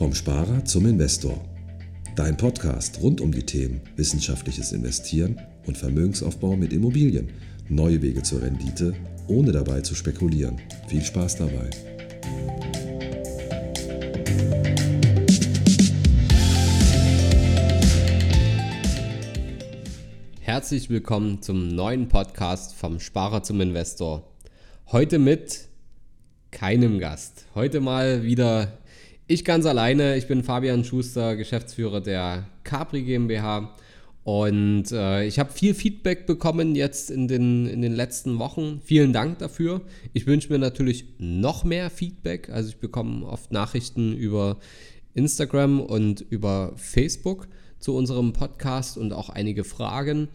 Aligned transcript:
Vom 0.00 0.14
Sparer 0.14 0.64
zum 0.64 0.86
Investor. 0.86 1.38
Dein 2.16 2.34
Podcast 2.34 3.02
rund 3.02 3.20
um 3.20 3.32
die 3.32 3.44
Themen 3.44 3.82
wissenschaftliches 3.96 4.72
Investieren 4.72 5.38
und 5.66 5.76
Vermögensaufbau 5.76 6.56
mit 6.56 6.72
Immobilien. 6.72 7.28
Neue 7.68 8.00
Wege 8.00 8.22
zur 8.22 8.40
Rendite, 8.40 8.94
ohne 9.28 9.52
dabei 9.52 9.82
zu 9.82 9.94
spekulieren. 9.94 10.56
Viel 10.88 11.02
Spaß 11.02 11.36
dabei. 11.36 11.68
Herzlich 20.40 20.88
willkommen 20.88 21.42
zum 21.42 21.68
neuen 21.68 22.08
Podcast 22.08 22.74
vom 22.74 23.00
Sparer 23.00 23.42
zum 23.42 23.60
Investor. 23.60 24.32
Heute 24.92 25.18
mit 25.18 25.68
keinem 26.52 27.00
Gast. 27.00 27.44
Heute 27.54 27.80
mal 27.80 28.22
wieder 28.22 28.80
ich 29.30 29.44
ganz 29.44 29.64
alleine, 29.64 30.16
ich 30.16 30.26
bin 30.26 30.42
Fabian 30.42 30.82
Schuster, 30.82 31.36
Geschäftsführer 31.36 32.00
der 32.00 32.46
Capri 32.64 33.02
GmbH 33.02 33.72
und 34.24 34.90
äh, 34.90 35.24
ich 35.24 35.38
habe 35.38 35.52
viel 35.52 35.72
Feedback 35.72 36.26
bekommen 36.26 36.74
jetzt 36.74 37.12
in 37.12 37.28
den, 37.28 37.68
in 37.68 37.80
den 37.80 37.92
letzten 37.92 38.40
Wochen. 38.40 38.80
Vielen 38.84 39.12
Dank 39.12 39.38
dafür. 39.38 39.82
Ich 40.14 40.26
wünsche 40.26 40.52
mir 40.52 40.58
natürlich 40.58 41.04
noch 41.18 41.62
mehr 41.62 41.90
Feedback. 41.90 42.50
Also 42.50 42.70
ich 42.70 42.78
bekomme 42.78 43.24
oft 43.24 43.52
Nachrichten 43.52 44.16
über 44.16 44.56
Instagram 45.14 45.78
und 45.78 46.22
über 46.22 46.72
Facebook 46.74 47.46
zu 47.78 47.94
unserem 47.94 48.32
Podcast 48.32 48.98
und 48.98 49.12
auch 49.12 49.28
einige 49.28 49.62
Fragen. 49.62 50.26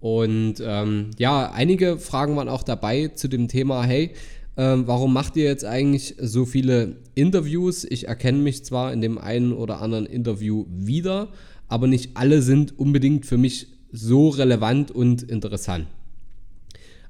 Und 0.00 0.54
ähm, 0.64 1.10
ja, 1.18 1.50
einige 1.50 1.98
Fragen 1.98 2.34
waren 2.36 2.48
auch 2.48 2.62
dabei 2.62 3.08
zu 3.08 3.28
dem 3.28 3.48
Thema, 3.48 3.84
hey, 3.84 4.14
ähm, 4.58 4.88
warum 4.88 5.12
macht 5.12 5.36
ihr 5.36 5.44
jetzt 5.44 5.64
eigentlich 5.64 6.16
so 6.20 6.44
viele 6.44 6.96
Interviews? 7.14 7.84
Ich 7.84 8.08
erkenne 8.08 8.38
mich 8.38 8.64
zwar 8.64 8.92
in 8.92 9.00
dem 9.00 9.16
einen 9.16 9.52
oder 9.52 9.80
anderen 9.80 10.04
Interview 10.04 10.66
wieder, 10.68 11.28
aber 11.68 11.86
nicht 11.86 12.16
alle 12.16 12.42
sind 12.42 12.76
unbedingt 12.76 13.24
für 13.24 13.38
mich 13.38 13.68
so 13.92 14.30
relevant 14.30 14.90
und 14.90 15.22
interessant. 15.22 15.86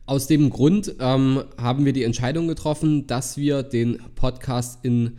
Aus 0.04 0.26
dem 0.26 0.50
Grund 0.50 0.94
ähm, 1.00 1.42
haben 1.56 1.86
wir 1.86 1.94
die 1.94 2.02
Entscheidung 2.02 2.48
getroffen, 2.48 3.06
dass 3.06 3.38
wir 3.38 3.62
den 3.62 3.98
Podcast 4.14 4.80
in 4.82 5.12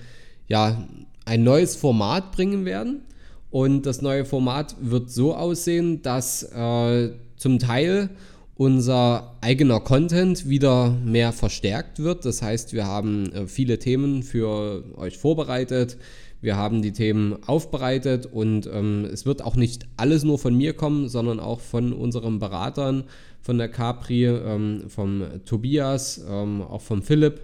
ja, 0.47 0.87
ein 1.25 1.43
neues 1.43 1.75
Format 1.75 2.31
bringen 2.31 2.63
werden. 2.63 3.01
Und 3.49 3.87
das 3.87 4.03
neue 4.03 4.25
Format 4.25 4.75
wird 4.79 5.09
so 5.09 5.35
aussehen, 5.35 6.03
dass 6.03 6.43
äh, 6.43 7.09
zum 7.37 7.57
Teil 7.57 8.11
unser 8.59 9.37
eigener 9.39 9.79
Content 9.79 10.49
wieder 10.49 10.89
mehr 10.89 11.31
verstärkt 11.31 11.99
wird. 11.99 12.25
Das 12.25 12.41
heißt, 12.41 12.73
wir 12.73 12.85
haben 12.85 13.31
äh, 13.31 13.47
viele 13.47 13.79
Themen 13.79 14.21
für 14.21 14.83
euch 14.97 15.17
vorbereitet. 15.17 15.95
Wir 16.41 16.57
haben 16.57 16.81
die 16.81 16.91
Themen 16.91 17.41
aufbereitet 17.47 18.25
und 18.25 18.67
ähm, 18.67 19.07
es 19.09 19.25
wird 19.25 19.41
auch 19.43 19.55
nicht 19.55 19.87
alles 19.95 20.25
nur 20.25 20.37
von 20.37 20.57
mir 20.57 20.73
kommen, 20.73 21.07
sondern 21.07 21.39
auch 21.39 21.61
von 21.61 21.93
unseren 21.93 22.39
Beratern, 22.39 23.05
von 23.39 23.57
der 23.57 23.69
Capri, 23.69 24.25
ähm, 24.25 24.83
vom 24.89 25.23
Tobias, 25.45 26.21
ähm, 26.29 26.61
auch 26.61 26.81
vom 26.81 27.01
Philipp 27.01 27.39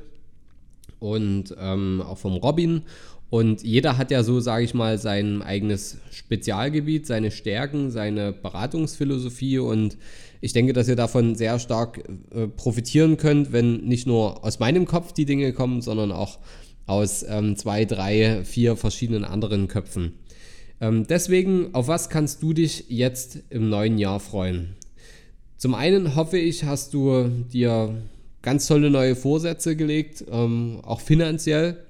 und 0.99 1.55
ähm, 1.57 2.03
auch 2.05 2.17
vom 2.17 2.33
Robin. 2.33 2.81
Und 3.29 3.63
jeder 3.63 3.97
hat 3.97 4.11
ja 4.11 4.23
so, 4.23 4.39
sage 4.39 4.63
ich 4.63 4.73
mal, 4.73 4.97
sein 4.97 5.41
eigenes 5.41 5.97
Spezialgebiet, 6.11 7.07
seine 7.07 7.31
Stärken, 7.31 7.91
seine 7.91 8.31
Beratungsphilosophie 8.31 9.59
und 9.59 9.97
ich 10.41 10.53
denke, 10.53 10.73
dass 10.73 10.87
ihr 10.87 10.95
davon 10.95 11.35
sehr 11.35 11.57
stark 11.57 12.03
äh, 12.33 12.47
profitieren 12.47 13.17
könnt, 13.17 13.51
wenn 13.51 13.77
nicht 13.77 14.05
nur 14.05 14.45
aus 14.45 14.59
meinem 14.59 14.85
Kopf 14.85 15.11
die 15.11 15.25
Dinge 15.25 15.53
kommen, 15.53 15.81
sondern 15.81 16.11
auch 16.11 16.37
aus 16.85 17.25
ähm, 17.27 17.55
zwei, 17.55 17.85
drei, 17.85 18.43
vier 18.43 18.75
verschiedenen 18.75 19.25
anderen 19.25 19.67
Köpfen. 19.67 20.13
Ähm, 20.81 21.07
deswegen, 21.07 21.73
auf 21.73 21.87
was 21.87 22.09
kannst 22.09 22.43
du 22.43 22.53
dich 22.53 22.85
jetzt 22.89 23.39
im 23.49 23.69
neuen 23.69 23.97
Jahr 23.97 24.19
freuen? 24.19 24.75
Zum 25.57 25.73
einen 25.73 26.15
hoffe 26.15 26.37
ich, 26.37 26.63
hast 26.63 26.93
du 26.93 27.29
dir 27.51 27.95
ganz 28.41 28.67
tolle 28.67 28.91
neue 28.91 29.15
Vorsätze 29.15 29.75
gelegt, 29.75 30.25
ähm, 30.29 30.79
auch 30.83 30.99
finanziell. 30.99 31.84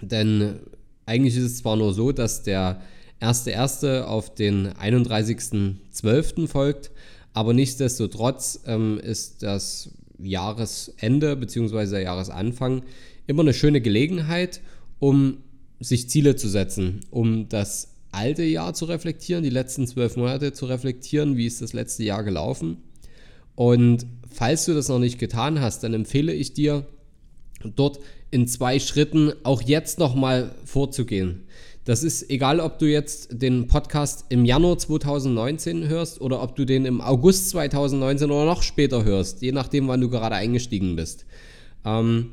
Denn 0.00 0.60
eigentlich 1.06 1.36
ist 1.36 1.44
es 1.44 1.58
zwar 1.58 1.76
nur 1.76 1.92
so, 1.92 2.12
dass 2.12 2.42
der 2.42 2.80
1.1. 3.20 4.02
auf 4.02 4.34
den 4.34 4.68
31.12. 4.68 6.48
folgt, 6.48 6.90
aber 7.32 7.52
nichtsdestotrotz 7.52 8.60
ähm, 8.66 8.98
ist 8.98 9.42
das 9.42 9.90
Jahresende 10.18 11.36
bzw. 11.36 11.86
der 11.90 12.02
Jahresanfang 12.02 12.82
immer 13.26 13.42
eine 13.42 13.54
schöne 13.54 13.80
Gelegenheit, 13.80 14.60
um 14.98 15.38
sich 15.80 16.08
Ziele 16.08 16.36
zu 16.36 16.48
setzen, 16.48 17.00
um 17.10 17.48
das 17.48 17.94
alte 18.12 18.44
Jahr 18.44 18.74
zu 18.74 18.84
reflektieren, 18.84 19.42
die 19.42 19.50
letzten 19.50 19.86
zwölf 19.86 20.16
Monate 20.16 20.52
zu 20.52 20.66
reflektieren, 20.66 21.36
wie 21.36 21.46
ist 21.46 21.60
das 21.60 21.72
letzte 21.72 22.04
Jahr 22.04 22.22
gelaufen. 22.22 22.78
Und 23.56 24.06
falls 24.30 24.64
du 24.64 24.74
das 24.74 24.88
noch 24.88 24.98
nicht 24.98 25.18
getan 25.18 25.60
hast, 25.60 25.82
dann 25.82 25.94
empfehle 25.94 26.32
ich 26.32 26.54
dir, 26.54 26.86
dort 27.76 28.00
in 28.30 28.46
zwei 28.46 28.78
Schritten 28.78 29.32
auch 29.42 29.62
jetzt 29.62 29.98
nochmal 29.98 30.54
vorzugehen. 30.64 31.44
Das 31.84 32.02
ist 32.02 32.30
egal, 32.30 32.60
ob 32.60 32.78
du 32.78 32.86
jetzt 32.86 33.42
den 33.42 33.66
Podcast 33.66 34.24
im 34.30 34.46
Januar 34.46 34.78
2019 34.78 35.86
hörst 35.86 36.20
oder 36.20 36.42
ob 36.42 36.56
du 36.56 36.64
den 36.64 36.86
im 36.86 37.02
August 37.02 37.50
2019 37.50 38.30
oder 38.30 38.46
noch 38.46 38.62
später 38.62 39.04
hörst, 39.04 39.42
je 39.42 39.52
nachdem, 39.52 39.86
wann 39.88 40.00
du 40.00 40.08
gerade 40.08 40.34
eingestiegen 40.34 40.96
bist. 40.96 41.26
Ähm, 41.84 42.30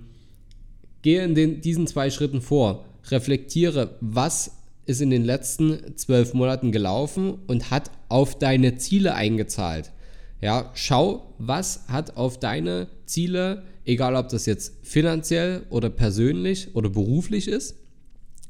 gehe 1.01 1.23
in 1.23 1.35
den, 1.35 1.59
diesen 1.59 1.85
zwei 1.85 2.09
Schritten 2.09 2.41
vor, 2.41 2.85
reflektiere, 3.09 3.97
was 3.99 4.51
ist 4.85 5.01
in 5.01 5.09
den 5.09 5.25
letzten 5.25 5.97
zwölf 5.97 6.33
Monaten 6.33 6.71
gelaufen 6.71 7.39
und 7.47 7.71
hat 7.71 7.91
auf 8.07 8.39
deine 8.39 8.77
Ziele 8.77 9.15
eingezahlt. 9.15 9.91
Ja, 10.39 10.71
schau, 10.73 11.33
was 11.37 11.87
hat 11.87 12.17
auf 12.17 12.39
deine 12.39 12.87
Ziele, 13.05 13.63
egal 13.85 14.15
ob 14.15 14.29
das 14.29 14.45
jetzt 14.45 14.73
finanziell 14.83 15.63
oder 15.69 15.89
persönlich 15.89 16.75
oder 16.75 16.89
beruflich 16.89 17.47
ist, 17.47 17.75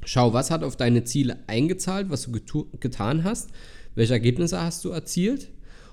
Schau, 0.03 0.33
was 0.33 0.49
hat 0.49 0.63
auf 0.63 0.75
deine 0.75 1.03
Ziele 1.03 1.37
eingezahlt, 1.47 2.09
was 2.09 2.23
du 2.23 2.67
getan 2.79 3.23
hast, 3.23 3.49
welche 3.95 4.13
Ergebnisse 4.13 4.61
hast 4.61 4.83
du 4.83 4.89
erzielt. 4.89 5.49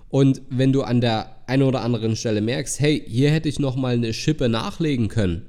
Und 0.09 0.41
wenn 0.48 0.72
du 0.72 0.82
an 0.82 1.03
der 1.03 1.37
einen 1.47 1.65
oder 1.65 1.82
anderen 1.82 2.16
Stelle 2.16 2.41
merkst, 2.41 2.81
hey, 2.81 3.03
hier 3.06 3.31
hätte 3.31 3.48
ich 3.48 3.59
nochmal 3.59 3.94
eine 3.94 4.15
Schippe 4.15 4.48
nachlegen 4.48 5.09
können, 5.09 5.43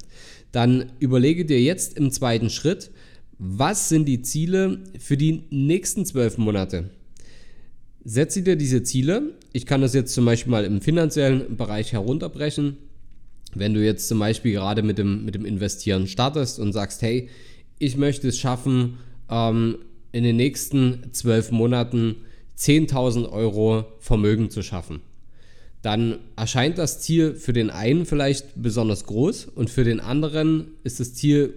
dann 0.52 0.92
überlege 1.00 1.46
dir 1.46 1.62
jetzt 1.62 1.98
im 1.98 2.12
zweiten 2.12 2.50
Schritt, 2.50 2.92
was 3.38 3.88
sind 3.88 4.06
die 4.06 4.22
Ziele 4.22 4.80
für 5.00 5.16
die 5.16 5.44
nächsten 5.50 6.06
zwölf 6.06 6.38
Monate? 6.38 6.90
Setze 8.04 8.42
dir 8.42 8.58
diese 8.58 8.84
Ziele. 8.84 9.36
Ich 9.54 9.66
kann 9.66 9.80
das 9.80 9.94
jetzt 9.94 10.14
zum 10.14 10.26
Beispiel 10.26 10.52
mal 10.52 10.66
im 10.66 10.82
finanziellen 10.82 11.56
Bereich 11.56 11.94
herunterbrechen. 11.94 12.78
Wenn 13.56 13.74
du 13.74 13.84
jetzt 13.84 14.08
zum 14.08 14.20
Beispiel 14.20 14.54
gerade 14.54 14.84
mit 14.84 14.98
dem, 14.98 15.26
mit 15.26 15.36
dem 15.36 15.46
Investieren 15.46 16.08
startest 16.08 16.60
und 16.60 16.74
sagst, 16.74 17.02
hey, 17.02 17.30
ich 17.80 17.98
möchte 17.98 18.28
es 18.28 18.38
schaffen, 18.38 18.98
ähm, 19.30 19.80
in 20.12 20.24
den 20.24 20.36
nächsten 20.36 21.10
zwölf 21.12 21.52
Monaten 21.52 22.16
10.000 22.58 23.32
Euro 23.32 23.86
Vermögen 24.00 24.50
zu 24.50 24.62
schaffen. 24.62 25.02
Dann 25.82 26.20
erscheint 26.36 26.78
das 26.78 27.00
Ziel 27.00 27.36
für 27.36 27.54
den 27.54 27.70
einen 27.70 28.06
vielleicht 28.06 28.62
besonders 28.62 29.06
groß 29.06 29.46
und 29.46 29.70
für 29.70 29.86
den 29.86 30.00
anderen 30.00 30.72
ist 30.84 31.00
das 31.00 31.14
Ziel 31.14 31.54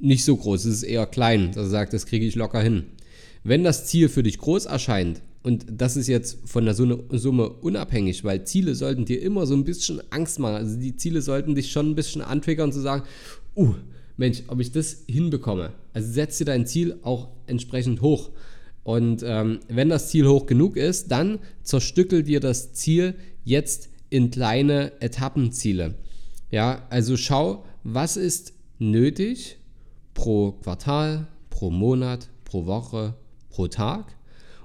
nicht 0.00 0.24
so 0.24 0.36
groß, 0.36 0.64
es 0.64 0.76
ist 0.76 0.82
eher 0.84 1.06
klein, 1.06 1.50
dass 1.52 1.64
er 1.64 1.70
sagt, 1.70 1.92
das 1.92 2.06
kriege 2.06 2.24
ich 2.24 2.36
locker 2.36 2.62
hin. 2.62 2.84
Wenn 3.42 3.64
das 3.64 3.86
Ziel 3.86 4.08
für 4.08 4.22
dich 4.22 4.38
groß 4.38 4.66
erscheint, 4.66 5.22
und 5.42 5.66
das 5.70 5.96
ist 5.96 6.08
jetzt 6.08 6.38
von 6.46 6.64
der 6.64 6.74
Summe 6.74 7.48
unabhängig, 7.48 8.24
weil 8.24 8.44
Ziele 8.44 8.74
sollten 8.74 9.04
dir 9.04 9.22
immer 9.22 9.46
so 9.46 9.54
ein 9.54 9.64
bisschen 9.64 10.00
Angst 10.10 10.38
machen. 10.38 10.56
Also 10.56 10.76
die 10.78 10.96
Ziele 10.96 11.22
sollten 11.22 11.54
dich 11.54 11.70
schon 11.70 11.90
ein 11.90 11.94
bisschen 11.94 12.22
antriggern 12.22 12.72
zu 12.72 12.80
sagen, 12.80 13.04
uh, 13.56 13.74
Mensch, 14.16 14.42
ob 14.48 14.60
ich 14.60 14.72
das 14.72 15.04
hinbekomme. 15.08 15.72
Also 15.92 16.12
setz 16.12 16.38
dir 16.38 16.44
dein 16.44 16.66
Ziel 16.66 16.96
auch 17.02 17.28
entsprechend 17.46 18.02
hoch. 18.02 18.30
Und 18.82 19.22
ähm, 19.24 19.60
wenn 19.68 19.88
das 19.88 20.08
Ziel 20.08 20.26
hoch 20.26 20.46
genug 20.46 20.76
ist, 20.76 21.10
dann 21.12 21.38
zerstückel 21.62 22.24
dir 22.24 22.40
das 22.40 22.72
Ziel 22.72 23.14
jetzt 23.44 23.90
in 24.10 24.30
kleine 24.30 25.00
Etappenziele. 25.00 25.94
Ja, 26.50 26.86
also 26.90 27.16
schau, 27.16 27.64
was 27.84 28.16
ist 28.16 28.54
nötig 28.78 29.58
pro 30.14 30.52
Quartal, 30.52 31.28
pro 31.50 31.70
Monat, 31.70 32.28
pro 32.44 32.66
Woche, 32.66 33.14
pro 33.50 33.68
Tag. 33.68 34.17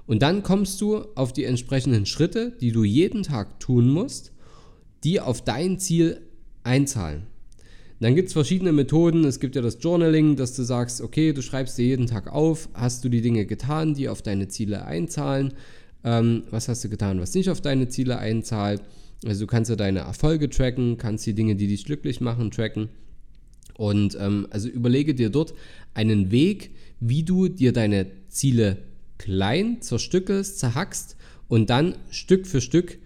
Und 0.06 0.22
dann 0.22 0.42
kommst 0.42 0.80
du 0.80 0.98
auf 1.14 1.32
die 1.32 1.44
entsprechenden 1.44 2.06
Schritte, 2.06 2.52
die 2.60 2.72
du 2.72 2.84
jeden 2.84 3.22
Tag 3.22 3.58
tun 3.60 3.88
musst, 3.88 4.32
die 5.02 5.20
auf 5.20 5.42
dein 5.42 5.78
Ziel 5.78 6.20
einzahlen. 6.62 7.26
Dann 8.00 8.14
gibt 8.14 8.28
es 8.28 8.32
verschiedene 8.34 8.72
Methoden. 8.72 9.24
Es 9.24 9.40
gibt 9.40 9.56
ja 9.56 9.62
das 9.62 9.78
Journaling, 9.80 10.36
dass 10.36 10.54
du 10.54 10.62
sagst, 10.62 11.00
okay, 11.00 11.32
du 11.32 11.42
schreibst 11.42 11.78
dir 11.78 11.86
jeden 11.86 12.06
Tag 12.06 12.30
auf, 12.30 12.68
hast 12.74 13.04
du 13.04 13.08
die 13.08 13.22
Dinge 13.22 13.46
getan, 13.46 13.94
die 13.94 14.08
auf 14.08 14.20
deine 14.20 14.48
Ziele 14.48 14.84
einzahlen. 14.84 15.54
Ähm, 16.02 16.42
was 16.50 16.68
hast 16.68 16.84
du 16.84 16.90
getan, 16.90 17.20
was 17.20 17.34
nicht 17.34 17.48
auf 17.48 17.60
deine 17.60 17.88
Ziele 17.88 18.18
einzahlt? 18.18 18.82
Also 19.24 19.44
du 19.44 19.46
kannst 19.46 19.70
ja 19.70 19.76
deine 19.76 20.00
Erfolge 20.00 20.50
tracken, 20.50 20.98
kannst 20.98 21.24
die 21.24 21.34
Dinge, 21.34 21.56
die 21.56 21.66
dich 21.66 21.84
glücklich 21.84 22.20
machen, 22.20 22.50
tracken. 22.50 22.90
Und 23.78 24.16
ähm, 24.20 24.46
also 24.50 24.68
überlege 24.68 25.14
dir 25.14 25.30
dort 25.30 25.54
einen 25.94 26.30
Weg, 26.30 26.72
wie 27.00 27.22
du 27.22 27.48
dir 27.48 27.72
deine 27.72 28.06
Ziele 28.28 28.78
klein 29.18 29.80
zerstückelst, 29.80 30.58
zerhackst 30.58 31.16
und 31.48 31.70
dann 31.70 31.96
Stück 32.10 32.46
für 32.46 32.60
Stück, 32.60 32.98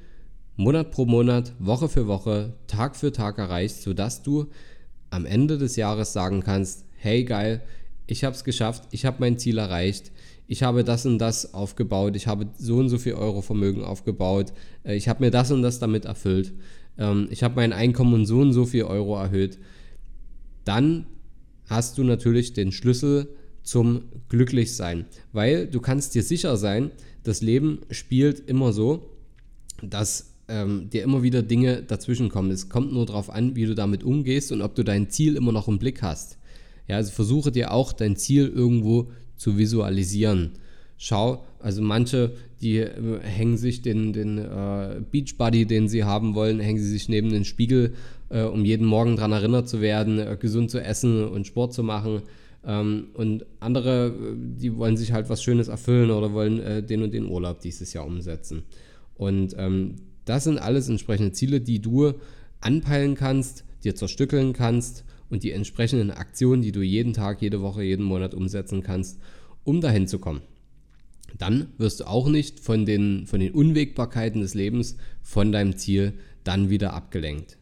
Monat 0.56 0.90
pro 0.90 1.05
Monat, 1.05 1.52
Woche 1.58 1.88
für 1.88 2.06
Woche, 2.06 2.55
Tag 2.66 2.96
für 2.96 3.12
Tag 3.12 3.38
erreichst, 3.38 3.82
sodass 3.82 4.22
du 4.22 4.46
am 5.10 5.25
Ende 5.25 5.58
des 5.58 5.76
Jahres 5.76 6.12
sagen 6.12 6.43
kannst, 6.43 6.84
hey 6.96 7.25
geil, 7.25 7.62
ich 8.06 8.25
habe 8.25 8.34
es 8.34 8.44
geschafft, 8.44 8.84
ich 8.90 9.05
habe 9.05 9.19
mein 9.20 9.38
Ziel 9.38 9.58
erreicht, 9.58 10.10
ich 10.46 10.62
habe 10.62 10.82
das 10.82 11.06
und 11.06 11.19
das 11.19 11.55
aufgebaut, 11.55 12.16
ich 12.16 12.26
habe 12.26 12.49
so 12.58 12.78
und 12.78 12.88
so 12.88 12.99
viel 12.99 13.14
Euro 13.14 13.43
Vermögen 13.43 13.84
aufgebaut, 13.84 14.52
äh, 14.82 14.96
ich 14.96 15.08
habe 15.08 15.25
mir 15.25 15.31
das 15.31 15.50
und 15.50 15.62
das 15.62 15.78
damit 15.78 16.06
erfüllt, 16.06 16.52
ähm, 16.99 17.28
ich 17.31 17.43
habe 17.43 17.56
mein 17.56 17.72
Einkommen 17.72 18.14
um 18.14 18.25
so 18.25 18.40
und 18.40 18.52
so 18.52 18.64
viel 18.64 18.84
Euro 18.84 19.16
erhöht, 19.16 19.58
dann 20.64 21.06
hast 21.66 21.99
du 21.99 22.05
natürlich 22.05 22.52
den 22.52 22.72
Schlüssel 22.72 23.28
zum 23.69 24.05
Glücklichsein, 24.31 25.05
weil 25.35 25.67
du 25.67 25.81
kannst 25.81 26.15
dir 26.15 26.23
sicher 26.23 26.56
sein, 26.56 26.91
das 27.23 27.43
Leben 27.43 27.81
spielt 27.91 28.41
immer 28.49 28.73
so, 28.73 29.11
dass 29.82 30.32
ähm, 30.49 30.88
dir 30.88 31.03
immer 31.03 31.23
wieder 31.23 31.43
Dinge 31.43 31.82
dazwischen 31.82 32.31
kommen. 32.31 32.50
Es 32.50 32.70
kommt 32.70 32.94
nur 32.94 33.05
darauf 33.05 33.29
an, 33.29 33.56
wie 33.56 33.67
du 33.67 33.75
damit 33.75 34.03
umgehst 34.05 34.53
und 34.53 34.62
ob 34.62 34.75
du 34.75 34.85
dein 34.85 35.11
Ziel 35.11 35.37
immer 35.37 35.53
noch 35.53 35.69
im 35.69 35.79
Blick 35.79 36.00
hast. 36.00 36.38
Ja, 36.87 36.97
also 36.97 37.12
versuche 37.12 37.53
dir 37.53 37.70
auch 37.70 37.93
dein 37.93 38.17
Ziel 38.17 38.49
irgendwo 38.49 39.11
zu 39.37 39.59
visualisieren. 39.59 40.53
Schau, 40.97 41.44
also 41.59 41.82
manche, 41.82 42.37
die 42.62 42.79
äh, 42.79 43.20
hängen 43.20 43.59
sich 43.59 43.82
den, 43.82 44.15
den 44.15 44.38
äh, 44.38 45.03
Beachbody, 45.11 45.67
den 45.67 45.88
sie 45.88 46.05
haben 46.05 46.35
wollen, 46.35 46.59
hängen 46.59 46.79
sie 46.79 46.88
sich 46.88 47.11
neben 47.11 47.29
den 47.29 47.44
Spiegel, 47.44 47.93
äh, 48.31 48.44
um 48.44 48.65
jeden 48.65 48.87
Morgen 48.87 49.17
daran 49.17 49.32
erinnert 49.32 49.69
zu 49.69 49.82
werden, 49.82 50.19
äh, 50.19 50.38
gesund 50.41 50.70
zu 50.70 50.82
essen 50.82 51.29
und 51.29 51.47
Sport 51.47 51.75
zu 51.75 51.82
machen. 51.82 52.23
Ähm, 52.69 53.09
und 53.15 53.47
andere, 53.61 54.09
äh, 54.09 54.37
die 54.37 54.76
wollen 54.76 54.99
sich 54.99 55.12
halt 55.12 55.31
was 55.31 55.43
Schönes 55.43 55.69
erfüllen 55.69 56.11
oder 56.11 56.35
wollen 56.35 56.61
äh, 56.61 56.82
den 56.82 57.03
und 57.03 57.15
den 57.15 57.26
Urlaub 57.26 57.61
dieses 57.61 57.94
Jahr 57.94 58.06
umsetzen. 58.06 58.62
Und 59.15 59.56
ähm, 59.59 59.97
das 60.26 60.44
sind 60.44 60.59
alles 60.59 60.88
entsprechende 60.91 61.32
Ziele, 61.32 61.62
die 61.62 61.81
du 61.81 62.12
anpeilen 62.61 63.15
kannst, 63.15 63.65
dir 63.85 63.94
zerstückeln 63.94 64.53
kannst 64.53 65.05
und 65.31 65.43
die 65.44 65.53
entsprechenden 65.53 66.11
Aktionen, 66.11 66.61
die 66.61 66.73
du 66.73 66.82
jeden 66.82 67.15
Tag, 67.15 67.41
jede 67.41 67.62
Woche, 67.62 67.82
jeden 67.82 68.05
Monat 68.05 68.35
umsetzen 68.35 68.82
kannst, 68.82 69.19
um 69.65 69.81
dahin 69.81 70.06
zu 70.06 70.19
kommen. 70.19 70.43
Dann 71.38 71.69
wirst 71.79 72.00
du 72.00 72.05
auch 72.05 72.29
nicht 72.29 72.61
von 72.61 72.85
den, 72.85 73.26
von 73.26 73.41
den 73.41 73.53
Unwägbarkeiten 73.53 74.43
des 74.43 74.53
Lebens 74.55 74.97
von 75.23 75.53
deinem 75.53 75.76
Ziel 75.76 76.15
dann 76.44 76.69
wieder 76.69 76.93
abgelenkt. 76.93 77.56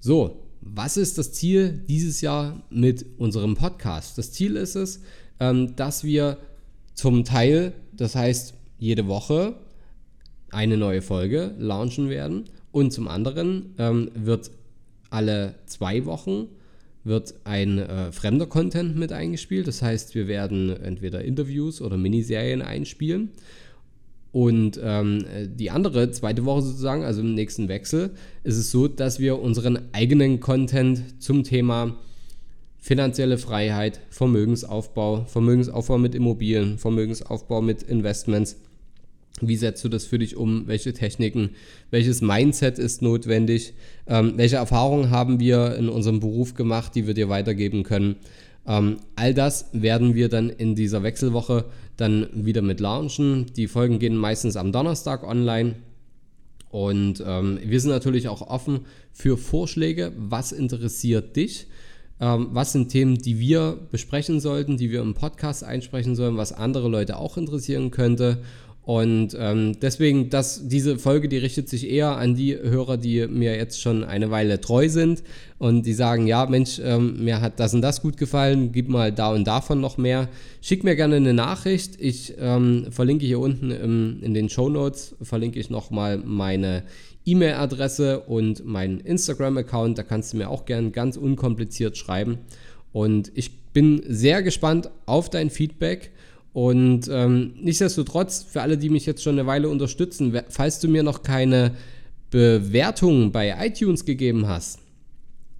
So, 0.00 0.43
was 0.66 0.96
ist 0.96 1.18
das 1.18 1.32
Ziel 1.32 1.84
dieses 1.88 2.20
Jahr 2.22 2.62
mit 2.70 3.04
unserem 3.18 3.54
Podcast? 3.54 4.16
Das 4.16 4.32
Ziel 4.32 4.56
ist 4.56 4.76
es, 4.76 5.00
ähm, 5.38 5.76
dass 5.76 6.04
wir 6.04 6.38
zum 6.94 7.24
Teil, 7.24 7.74
das 7.92 8.14
heißt 8.14 8.54
jede 8.78 9.06
Woche, 9.06 9.56
eine 10.50 10.76
neue 10.76 11.02
Folge 11.02 11.54
launchen 11.58 12.08
werden 12.08 12.44
und 12.72 12.92
zum 12.92 13.08
anderen 13.08 13.74
ähm, 13.78 14.10
wird 14.14 14.50
alle 15.10 15.54
zwei 15.66 16.06
Wochen 16.06 16.48
wird 17.04 17.34
ein 17.44 17.78
äh, 17.78 18.12
fremder 18.12 18.46
Content 18.46 18.96
mit 18.96 19.12
eingespielt. 19.12 19.68
Das 19.68 19.82
heißt, 19.82 20.14
wir 20.14 20.26
werden 20.26 20.70
entweder 20.70 21.22
Interviews 21.22 21.82
oder 21.82 21.98
Miniserien 21.98 22.62
einspielen. 22.62 23.30
Und 24.34 24.80
ähm, 24.82 25.24
die 25.46 25.70
andere, 25.70 26.10
zweite 26.10 26.44
Woche 26.44 26.62
sozusagen, 26.62 27.04
also 27.04 27.20
im 27.20 27.34
nächsten 27.34 27.68
Wechsel, 27.68 28.10
ist 28.42 28.56
es 28.56 28.72
so, 28.72 28.88
dass 28.88 29.20
wir 29.20 29.38
unseren 29.38 29.78
eigenen 29.92 30.40
Content 30.40 31.22
zum 31.22 31.44
Thema 31.44 31.94
finanzielle 32.78 33.38
Freiheit, 33.38 34.00
Vermögensaufbau, 34.10 35.24
Vermögensaufbau 35.26 35.98
mit 35.98 36.16
Immobilien, 36.16 36.78
Vermögensaufbau 36.78 37.62
mit 37.62 37.84
Investments 37.84 38.56
wie 39.40 39.56
setzt 39.56 39.82
du 39.82 39.88
das 39.88 40.06
für 40.06 40.18
dich 40.18 40.36
um? 40.36 40.68
Welche 40.68 40.92
Techniken? 40.92 41.50
Welches 41.90 42.20
Mindset 42.20 42.78
ist 42.78 43.02
notwendig? 43.02 43.74
Ähm, 44.06 44.34
welche 44.36 44.56
Erfahrungen 44.56 45.10
haben 45.10 45.40
wir 45.40 45.74
in 45.74 45.88
unserem 45.88 46.20
Beruf 46.20 46.54
gemacht, 46.54 46.94
die 46.94 47.08
wir 47.08 47.14
dir 47.14 47.28
weitergeben 47.28 47.82
können? 47.82 48.14
Ähm, 48.66 48.98
all 49.16 49.34
das 49.34 49.66
werden 49.72 50.14
wir 50.14 50.28
dann 50.28 50.50
in 50.50 50.74
dieser 50.74 51.02
Wechselwoche 51.02 51.66
dann 51.96 52.28
wieder 52.32 52.62
mit 52.62 52.80
launchen. 52.80 53.46
Die 53.56 53.68
Folgen 53.68 53.98
gehen 53.98 54.16
meistens 54.16 54.56
am 54.56 54.72
Donnerstag 54.72 55.22
online. 55.22 55.76
Und 56.70 57.22
ähm, 57.24 57.58
wir 57.62 57.80
sind 57.80 57.90
natürlich 57.90 58.28
auch 58.28 58.42
offen 58.42 58.80
für 59.12 59.36
Vorschläge. 59.36 60.12
Was 60.16 60.50
interessiert 60.50 61.36
dich? 61.36 61.68
Ähm, 62.20 62.48
was 62.50 62.72
sind 62.72 62.88
Themen, 62.88 63.18
die 63.18 63.38
wir 63.38 63.78
besprechen 63.90 64.40
sollten, 64.40 64.76
die 64.76 64.90
wir 64.90 65.00
im 65.00 65.14
Podcast 65.14 65.62
einsprechen 65.62 66.16
sollen, 66.16 66.36
was 66.36 66.52
andere 66.52 66.88
Leute 66.88 67.16
auch 67.16 67.36
interessieren 67.36 67.90
könnte? 67.90 68.38
Und 68.84 69.34
ähm, 69.38 69.78
deswegen, 69.80 70.28
dass 70.28 70.68
diese 70.68 70.98
Folge, 70.98 71.28
die 71.28 71.38
richtet 71.38 71.70
sich 71.70 71.88
eher 71.88 72.16
an 72.16 72.34
die 72.34 72.54
Hörer, 72.54 72.98
die 72.98 73.26
mir 73.26 73.56
jetzt 73.56 73.80
schon 73.80 74.04
eine 74.04 74.30
Weile 74.30 74.60
treu 74.60 74.90
sind 74.90 75.22
und 75.58 75.86
die 75.86 75.94
sagen, 75.94 76.26
ja, 76.26 76.44
Mensch, 76.44 76.80
ähm, 76.84 77.24
mir 77.24 77.40
hat 77.40 77.60
das 77.60 77.72
und 77.72 77.80
das 77.80 78.02
gut 78.02 78.18
gefallen, 78.18 78.72
gib 78.72 78.90
mal 78.90 79.10
da 79.10 79.32
und 79.32 79.46
davon 79.46 79.80
noch 79.80 79.96
mehr. 79.96 80.28
Schick 80.60 80.84
mir 80.84 80.96
gerne 80.96 81.16
eine 81.16 81.32
Nachricht. 81.32 81.96
Ich 81.98 82.34
ähm, 82.38 82.86
verlinke 82.90 83.24
hier 83.24 83.40
unten 83.40 83.70
im, 83.70 84.18
in 84.20 84.34
den 84.34 84.50
Show 84.50 84.68
Notes, 84.68 85.16
verlinke 85.22 85.58
ich 85.58 85.70
nochmal 85.70 86.18
meine 86.18 86.82
E-Mail-Adresse 87.24 88.20
und 88.20 88.66
meinen 88.66 89.00
Instagram-Account. 89.00 89.96
Da 89.96 90.02
kannst 90.02 90.34
du 90.34 90.36
mir 90.36 90.50
auch 90.50 90.66
gerne 90.66 90.90
ganz 90.90 91.16
unkompliziert 91.16 91.96
schreiben. 91.96 92.38
Und 92.92 93.32
ich 93.34 93.50
bin 93.72 94.02
sehr 94.06 94.42
gespannt 94.42 94.90
auf 95.06 95.30
dein 95.30 95.48
Feedback. 95.48 96.12
Und 96.54 97.08
ähm, 97.10 97.54
nichtsdestotrotz, 97.60 98.46
für 98.48 98.62
alle, 98.62 98.78
die 98.78 98.88
mich 98.88 99.06
jetzt 99.06 99.24
schon 99.24 99.34
eine 99.34 99.46
Weile 99.46 99.68
unterstützen, 99.68 100.40
falls 100.48 100.78
du 100.78 100.86
mir 100.86 101.02
noch 101.02 101.24
keine 101.24 101.72
Bewertung 102.30 103.32
bei 103.32 103.54
iTunes 103.66 104.04
gegeben 104.04 104.46
hast, 104.46 104.78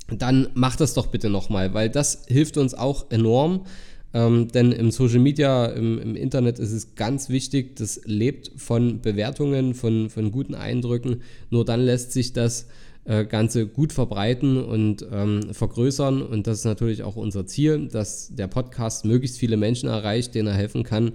dann 0.09 0.49
mach 0.55 0.77
das 0.77 0.95
doch 0.95 1.09
bitte 1.09 1.31
nochmal, 1.31 1.75
weil 1.75 1.91
das 1.91 2.27
hilft 2.29 2.57
uns 2.59 2.75
auch 2.75 3.11
enorm. 3.11 3.67
Ähm, 4.13 4.47
denn 4.53 4.71
im 4.71 4.93
Social 4.93 5.19
Media, 5.19 5.67
im, 5.67 5.99
im, 5.99 6.15
Internet 6.15 6.61
ist 6.61 6.71
es 6.71 6.95
ganz 6.95 7.29
wichtig, 7.29 7.75
das 7.75 8.01
lebt 8.05 8.53
von 8.57 9.01
Bewertungen, 9.01 9.75
von, 9.75 10.11
von 10.11 10.31
guten 10.31 10.55
Eindrücken. 10.55 11.23
Nur 11.51 11.65
dann 11.65 11.81
lässt 11.81 12.13
sich 12.13 12.33
das 12.33 12.69
äh, 13.05 13.25
Ganze 13.25 13.67
gut 13.67 13.93
verbreiten 13.93 14.63
und 14.63 15.07
ähm, 15.13 15.53
vergrößern. 15.53 16.23
Und 16.23 16.47
das 16.47 16.61
ist 16.61 16.65
natürlich 16.65 17.03
auch 17.03 17.17
unser 17.17 17.47
Ziel, 17.47 17.89
dass 17.89 18.35
der 18.35 18.47
Podcast 18.47 19.05
möglichst 19.05 19.39
viele 19.39 19.57
Menschen 19.57 19.89
erreicht, 19.89 20.35
denen 20.35 20.49
er 20.49 20.55
helfen 20.55 20.85
kann. 20.85 21.13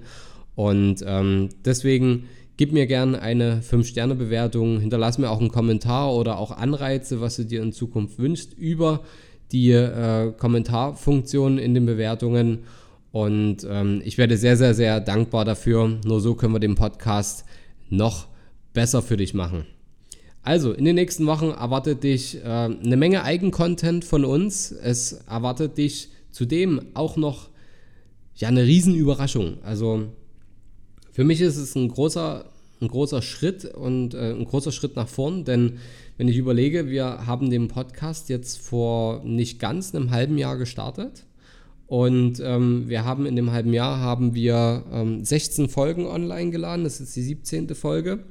Und 0.56 1.04
ähm, 1.06 1.50
deswegen 1.66 2.26
gib 2.58 2.74
mir 2.74 2.88
gerne 2.88 3.22
eine 3.22 3.62
5-Sterne-Bewertung, 3.62 4.80
hinterlass 4.80 5.18
mir 5.18 5.30
auch 5.30 5.40
einen 5.40 5.50
Kommentar 5.50 6.14
oder 6.14 6.38
auch 6.38 6.52
Anreize, 6.52 7.22
was 7.22 7.38
du 7.38 7.46
dir 7.46 7.64
in 7.64 7.72
Zukunft 7.72 8.20
wünschst, 8.20 8.54
über 8.54 9.02
die 9.52 9.72
äh, 9.72 10.32
Kommentarfunktion 10.38 11.58
in 11.58 11.74
den 11.74 11.86
Bewertungen. 11.86 12.60
Und 13.12 13.66
ähm, 13.68 14.02
ich 14.04 14.18
werde 14.18 14.38
sehr, 14.38 14.58
sehr, 14.58 14.74
sehr 14.74 15.00
dankbar 15.00 15.46
dafür. 15.46 16.00
Nur 16.06 16.22
so 16.22 16.36
können 16.36 16.54
wir 16.54 16.60
den 16.60 16.76
Podcast 16.76 17.46
noch 17.90 18.28
besser 18.74 19.02
für 19.02 19.18
dich 19.18 19.34
machen. 19.34 19.66
Also, 20.50 20.74
in 20.74 20.84
den 20.84 20.96
nächsten 20.96 21.28
Wochen 21.28 21.52
erwartet 21.52 22.04
dich 22.04 22.38
äh, 22.38 22.48
eine 22.48 22.98
Menge 22.98 23.22
Eigencontent 23.22 24.04
von 24.04 24.26
uns. 24.26 24.72
Es 24.72 25.12
erwartet 25.30 25.78
dich 25.78 26.10
zudem 26.32 26.82
auch 26.96 27.18
noch 27.18 27.50
ja, 28.34 28.48
eine 28.48 28.64
Riesenüberraschung. 28.64 29.60
Also, 29.62 30.06
für 31.12 31.24
mich 31.24 31.40
ist 31.42 31.58
es 31.58 31.76
ein 31.76 31.88
großer, 31.88 32.46
ein 32.82 32.88
großer 32.88 33.22
Schritt 33.22 33.64
und 33.64 34.16
äh, 34.16 34.32
ein 34.32 34.44
großer 34.44 34.72
Schritt 34.72 34.96
nach 34.96 35.08
vorn, 35.08 35.46
denn 35.46 35.78
wenn 36.18 36.28
ich 36.28 36.38
überlege, 36.38 36.90
wir 36.90 37.28
haben 37.28 37.52
den 37.52 37.68
Podcast 37.68 38.30
jetzt 38.30 38.58
vor 38.58 39.24
nicht 39.24 39.60
ganz 39.60 39.94
einem 39.94 40.10
halben 40.10 40.40
Jahr 40.40 40.58
gestartet. 40.58 41.26
Und 41.86 42.40
ähm, 42.44 42.86
wir 42.90 43.06
haben 43.06 43.28
in 43.28 43.36
dem 43.36 43.52
halben 43.52 43.74
Jahr 43.74 44.00
haben 44.00 44.34
wir 44.34 44.84
ähm, 44.92 45.24
16 45.24 45.70
Folgen 45.70 46.08
online 46.08 46.50
geladen. 46.50 46.86
Das 46.86 47.00
ist 47.00 47.16
die 47.16 47.22
17. 47.22 47.76
Folge. 47.76 48.24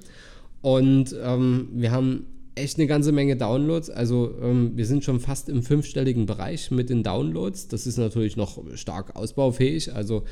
Und 0.61 1.15
ähm, 1.23 1.69
wir 1.73 1.91
haben 1.93 2.27
echt 2.59 2.79
eine 2.79 2.87
ganze 2.87 3.13
Menge 3.13 3.37
Downloads. 3.37 3.91
Also 3.91 4.35
ähm, 4.43 4.73
wir 4.75 4.87
sind 4.87 5.05
schon 5.05 5.21
fast 5.21 5.49
im 5.49 5.63
fünfstelligen 5.63 6.27
Bereich 6.27 6.71
mit 6.71 6.91
den 6.91 7.03
Downloads. 7.03 7.69
Das 7.69 7.87
ist 7.87 7.97
natürlich 7.97 8.37
noch 8.37 8.59
stark 8.75 9.17
ausbaufähig. 9.17 9.95
Also 9.95 10.25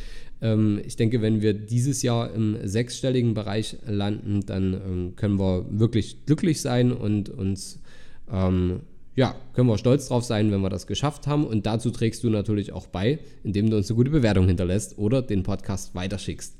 ähm, 0.42 0.80
ich 0.84 0.96
denke, 0.96 1.22
wenn 1.22 1.40
wir 1.40 1.54
dieses 1.54 2.02
Jahr 2.02 2.32
im 2.32 2.56
sechsstelligen 2.64 3.34
Bereich 3.34 3.78
landen, 3.86 4.44
dann 4.44 4.74
ähm, 4.74 5.12
können 5.16 5.38
wir 5.38 5.66
wirklich 5.70 6.26
glücklich 6.26 6.60
sein 6.60 6.92
und 6.92 7.28
uns 7.28 7.80
ähm, 8.30 8.80
ja, 9.14 9.34
können 9.54 9.68
wir 9.68 9.78
stolz 9.78 10.08
drauf 10.08 10.24
sein, 10.24 10.52
wenn 10.52 10.60
wir 10.60 10.68
das 10.68 10.86
geschafft 10.86 11.26
haben. 11.26 11.46
Und 11.46 11.64
dazu 11.64 11.90
trägst 11.90 12.22
du 12.22 12.28
natürlich 12.28 12.72
auch 12.72 12.86
bei, 12.86 13.18
indem 13.42 13.70
du 13.70 13.76
uns 13.78 13.88
eine 13.88 13.96
gute 13.96 14.10
Bewertung 14.10 14.46
hinterlässt 14.46 14.98
oder 14.98 15.22
den 15.22 15.42
Podcast 15.42 15.94
weiterschickst. 15.94 16.54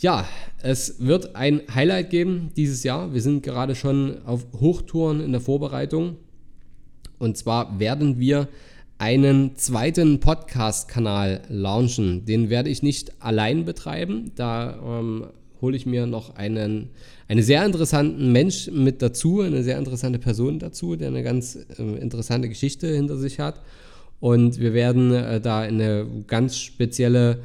Ja, 0.00 0.26
es 0.62 0.94
wird 0.98 1.36
ein 1.36 1.60
Highlight 1.74 2.08
geben 2.08 2.52
dieses 2.56 2.84
Jahr. 2.84 3.12
Wir 3.12 3.20
sind 3.20 3.42
gerade 3.42 3.74
schon 3.74 4.24
auf 4.24 4.46
Hochtouren 4.58 5.20
in 5.20 5.32
der 5.32 5.42
Vorbereitung. 5.42 6.16
Und 7.18 7.36
zwar 7.36 7.78
werden 7.78 8.18
wir 8.18 8.48
einen 8.96 9.56
zweiten 9.56 10.18
Podcast-Kanal 10.18 11.42
launchen. 11.50 12.24
Den 12.24 12.48
werde 12.48 12.70
ich 12.70 12.82
nicht 12.82 13.22
allein 13.22 13.66
betreiben. 13.66 14.32
Da 14.36 14.80
ähm, 14.82 15.26
hole 15.60 15.76
ich 15.76 15.84
mir 15.84 16.06
noch 16.06 16.34
einen, 16.34 16.88
einen 17.28 17.42
sehr 17.42 17.66
interessanten 17.66 18.32
Mensch 18.32 18.70
mit 18.70 19.02
dazu, 19.02 19.42
eine 19.42 19.62
sehr 19.62 19.76
interessante 19.76 20.18
Person 20.18 20.58
dazu, 20.58 20.96
der 20.96 21.08
eine 21.08 21.22
ganz 21.22 21.58
äh, 21.78 21.82
interessante 21.82 22.48
Geschichte 22.48 22.86
hinter 22.86 23.18
sich 23.18 23.38
hat. 23.38 23.60
Und 24.18 24.60
wir 24.60 24.72
werden 24.72 25.12
äh, 25.12 25.42
da 25.42 25.62
in 25.66 25.74
eine 25.74 26.06
ganz 26.26 26.56
spezielle 26.56 27.40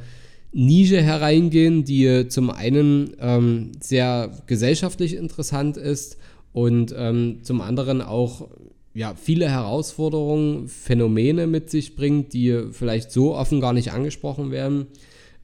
Nische 0.56 1.02
hereingehen, 1.02 1.84
die 1.84 2.28
zum 2.28 2.48
einen 2.48 3.10
ähm, 3.20 3.72
sehr 3.78 4.30
gesellschaftlich 4.46 5.14
interessant 5.14 5.76
ist 5.76 6.16
und 6.54 6.94
ähm, 6.96 7.40
zum 7.42 7.60
anderen 7.60 8.00
auch 8.00 8.48
ja, 8.94 9.14
viele 9.14 9.50
Herausforderungen, 9.50 10.68
Phänomene 10.68 11.46
mit 11.46 11.68
sich 11.68 11.94
bringt, 11.94 12.32
die 12.32 12.68
vielleicht 12.72 13.12
so 13.12 13.34
offen 13.34 13.60
gar 13.60 13.74
nicht 13.74 13.92
angesprochen 13.92 14.50
werden. 14.50 14.86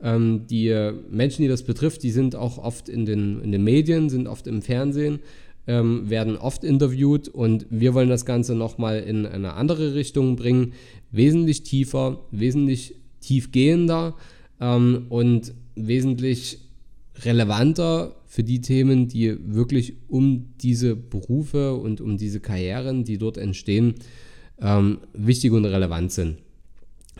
Ähm, 0.02 0.46
die 0.48 0.74
Menschen, 1.10 1.42
die 1.42 1.48
das 1.48 1.62
betrifft, 1.62 2.02
die 2.02 2.10
sind 2.10 2.34
auch 2.34 2.56
oft 2.56 2.88
in 2.88 3.04
den, 3.04 3.42
in 3.42 3.52
den 3.52 3.64
Medien, 3.64 4.08
sind 4.08 4.26
oft 4.26 4.46
im 4.46 4.62
Fernsehen, 4.62 5.18
ähm, 5.66 6.08
werden 6.08 6.38
oft 6.38 6.64
interviewt 6.64 7.28
und 7.28 7.66
wir 7.68 7.92
wollen 7.92 8.08
das 8.08 8.24
Ganze 8.24 8.54
nochmal 8.54 9.00
in 9.00 9.26
eine 9.26 9.52
andere 9.52 9.94
Richtung 9.94 10.36
bringen, 10.36 10.72
wesentlich 11.10 11.64
tiefer, 11.64 12.20
wesentlich 12.30 12.94
tiefgehender 13.20 14.14
ähm, 14.62 15.06
und 15.08 15.52
wesentlich 15.74 16.58
relevanter 17.16 18.14
für 18.26 18.44
die 18.44 18.60
Themen, 18.60 19.08
die 19.08 19.36
wirklich 19.54 19.94
um 20.08 20.54
diese 20.62 20.96
Berufe 20.96 21.74
und 21.74 22.00
um 22.00 22.16
diese 22.16 22.40
Karrieren, 22.40 23.04
die 23.04 23.18
dort 23.18 23.36
entstehen, 23.36 23.96
ähm, 24.60 24.98
wichtig 25.12 25.52
und 25.52 25.66
relevant 25.66 26.12
sind. 26.12 26.38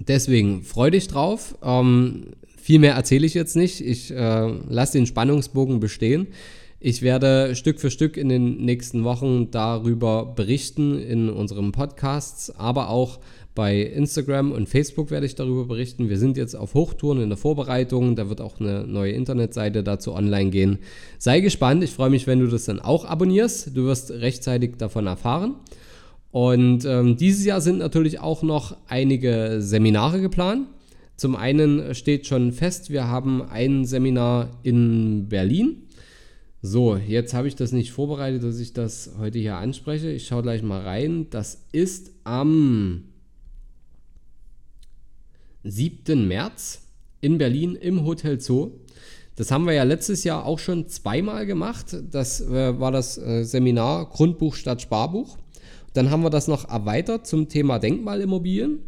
Deswegen 0.01 0.63
freu 0.63 0.91
dich 0.91 1.09
drauf. 1.09 1.59
Ähm, 1.63 2.29
viel 2.57 2.79
mehr 2.79 2.95
erzähle 2.95 3.27
ich 3.27 3.35
jetzt 3.35 3.57
nicht. 3.57 3.81
Ich 3.81 4.11
äh, 4.11 4.49
lasse 4.69 4.97
den 4.97 5.07
Spannungsbogen 5.07 5.81
bestehen. 5.81 6.29
Ich 6.85 7.01
werde 7.01 7.55
Stück 7.55 7.79
für 7.79 7.93
Stück 7.93 8.17
in 8.17 8.29
den 8.29 8.57
nächsten 8.57 9.05
Wochen 9.05 9.53
darüber 9.53 10.27
berichten 10.27 10.99
in 10.99 11.31
unseren 11.31 11.71
Podcasts, 11.71 12.51
aber 12.51 12.89
auch 12.89 13.21
bei 13.55 13.83
Instagram 13.83 14.51
und 14.51 14.69
Facebook 14.69 15.12
werde 15.12 15.27
ich 15.27 15.37
darüber 15.37 15.65
berichten. 15.67 16.09
Wir 16.09 16.19
sind 16.19 16.37
jetzt 16.37 16.57
auf 16.57 16.75
Hochtouren 16.75 17.21
in 17.21 17.29
der 17.29 17.39
Vorbereitung. 17.39 18.17
Da 18.17 18.29
wird 18.29 18.41
auch 18.41 18.59
eine 18.59 18.85
neue 18.85 19.12
Internetseite 19.12 19.85
dazu 19.85 20.12
online 20.12 20.51
gehen. 20.51 20.81
Sei 21.19 21.39
gespannt. 21.39 21.85
Ich 21.85 21.93
freue 21.93 22.11
mich, 22.11 22.27
wenn 22.27 22.41
du 22.41 22.49
das 22.49 22.65
dann 22.65 22.81
auch 22.81 23.05
abonnierst. 23.05 23.77
Du 23.77 23.85
wirst 23.85 24.11
rechtzeitig 24.11 24.73
davon 24.77 25.07
erfahren. 25.07 25.55
Und 26.33 26.85
ähm, 26.85 27.17
dieses 27.17 27.45
Jahr 27.45 27.61
sind 27.61 27.79
natürlich 27.79 28.19
auch 28.19 28.43
noch 28.43 28.77
einige 28.89 29.59
Seminare 29.61 30.21
geplant. 30.21 30.67
Zum 31.15 31.37
einen 31.37 31.95
steht 31.95 32.27
schon 32.27 32.51
fest, 32.51 32.91
wir 32.91 33.07
haben 33.07 33.41
ein 33.41 33.85
Seminar 33.85 34.51
in 34.65 35.29
Berlin. 35.29 35.83
So, 36.64 36.97
jetzt 36.97 37.35
habe 37.35 37.49
ich 37.49 37.57
das 37.57 37.73
nicht 37.73 37.90
vorbereitet, 37.90 38.45
dass 38.45 38.61
ich 38.61 38.73
das 38.73 39.11
heute 39.19 39.40
hier 39.40 39.57
anspreche. 39.57 40.12
Ich 40.12 40.28
schaue 40.28 40.42
gleich 40.42 40.62
mal 40.62 40.81
rein. 40.81 41.26
Das 41.28 41.64
ist 41.73 42.12
am 42.23 43.02
7. 45.64 46.28
März 46.28 46.83
in 47.21 47.38
Berlin 47.38 47.75
im 47.75 48.04
Hotel 48.04 48.40
Zoo. 48.40 48.71
Das 49.35 49.50
haben 49.50 49.66
wir 49.66 49.73
ja 49.73 49.83
letztes 49.83 50.23
Jahr 50.23 50.47
auch 50.47 50.61
schon 50.61 50.87
zweimal 50.87 51.47
gemacht. 51.47 51.97
Das 52.12 52.40
äh, 52.40 52.78
war 52.78 52.92
das 52.92 53.19
äh, 53.19 53.42
Seminar 53.42 54.09
Grundbuch 54.11 54.54
statt 54.54 54.83
Sparbuch. 54.83 55.38
Dann 55.95 56.11
haben 56.11 56.23
wir 56.23 56.31
das 56.31 56.47
noch 56.47 56.69
erweitert 56.69 57.26
zum 57.26 57.49
Thema 57.49 57.81
Denkmalimmobilien. 57.81 58.78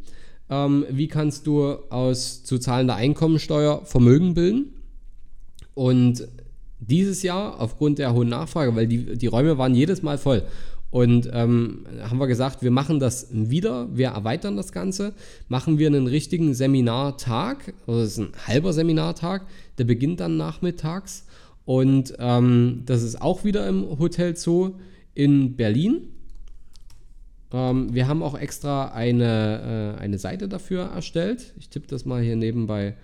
Ähm, 0.48 0.86
wie 0.90 1.08
kannst 1.08 1.48
du 1.48 1.72
aus 1.90 2.44
zu 2.44 2.58
zahlender 2.58 2.94
Einkommensteuer 2.94 3.84
Vermögen 3.84 4.34
bilden? 4.34 4.74
Und 5.74 6.28
dieses 6.86 7.22
Jahr 7.22 7.60
aufgrund 7.60 7.98
der 7.98 8.12
hohen 8.12 8.28
Nachfrage, 8.28 8.74
weil 8.76 8.86
die, 8.86 9.16
die 9.16 9.26
Räume 9.26 9.58
waren 9.58 9.74
jedes 9.74 10.02
Mal 10.02 10.18
voll. 10.18 10.42
Und 10.90 11.28
ähm, 11.32 11.86
haben 12.08 12.20
wir 12.20 12.28
gesagt, 12.28 12.62
wir 12.62 12.70
machen 12.70 13.00
das 13.00 13.26
wieder, 13.32 13.88
wir 13.96 14.10
erweitern 14.10 14.56
das 14.56 14.70
Ganze, 14.70 15.12
machen 15.48 15.78
wir 15.78 15.88
einen 15.88 16.06
richtigen 16.06 16.54
Seminartag, 16.54 17.74
also 17.86 18.00
das 18.00 18.10
ist 18.10 18.18
ein 18.18 18.32
halber 18.46 18.72
Seminartag, 18.72 19.44
der 19.78 19.84
beginnt 19.84 20.20
dann 20.20 20.36
nachmittags. 20.36 21.26
Und 21.64 22.14
ähm, 22.20 22.82
das 22.86 23.02
ist 23.02 23.20
auch 23.20 23.42
wieder 23.42 23.66
im 23.66 23.98
Hotel 23.98 24.36
Zoo 24.36 24.74
in 25.14 25.56
Berlin. 25.56 26.10
Ähm, 27.52 27.92
wir 27.92 28.06
haben 28.06 28.22
auch 28.22 28.38
extra 28.38 28.92
eine, 28.92 29.96
äh, 29.98 30.00
eine 30.00 30.18
Seite 30.18 30.46
dafür 30.46 30.84
erstellt. 30.84 31.54
Ich 31.58 31.70
tippe 31.70 31.88
das 31.88 32.04
mal 32.04 32.22
hier 32.22 32.36
nebenbei 32.36 32.94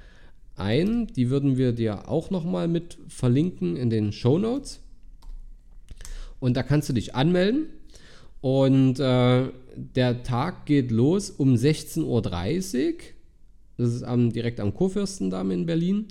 ein. 0.57 1.07
Die 1.09 1.31
würden 1.31 1.57
wir 1.57 1.73
dir 1.73 2.09
auch 2.09 2.31
nochmal 2.31 2.69
mit 2.69 2.99
verlinken 3.09 3.77
in 3.77 3.91
den 3.91 4.13
Show 4.13 4.39
Notes. 4.39 4.81
Und 6.39 6.57
da 6.57 6.63
kannst 6.63 6.89
du 6.89 6.93
dich 6.93 7.15
anmelden. 7.15 7.67
Und 8.41 8.99
äh, 8.99 9.49
der 9.77 10.23
Tag 10.23 10.67
geht 10.67 10.91
los 10.91 11.31
um 11.31 11.55
16.30 11.55 12.05
Uhr. 12.05 12.95
Das 13.77 13.95
ist 13.95 14.03
am, 14.03 14.33
direkt 14.33 14.61
am 14.61 14.75
Kurfürstendamm 14.75 15.51
in 15.51 15.67
Berlin. 15.67 16.07